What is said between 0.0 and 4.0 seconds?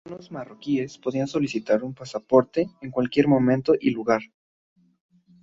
Los ciudadanos marroquíes pueden solicitar un pasaporte en cualquier momento y